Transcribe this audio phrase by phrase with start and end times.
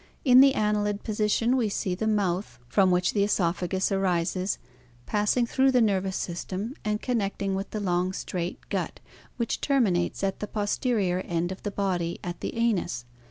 [0.25, 4.57] In the annelid position we see the mouth at m, from which the oesophagus arises,
[5.05, 10.23] passing through the nervous system and connecting with the long straight gut, HH, which terminates
[10.23, 13.19] at the posterior end of the body at the anus, a.